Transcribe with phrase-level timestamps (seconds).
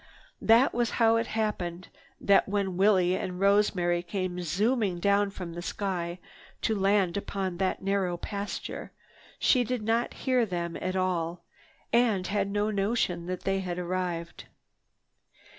[0.41, 1.89] That was how it happened
[2.19, 6.17] that when Willie and Rosemary came zooming down from the sky
[6.63, 8.93] to land upon that narrow pasture,
[9.37, 11.45] she did not hear them at all,
[11.93, 14.45] and had no notion that they had arrived.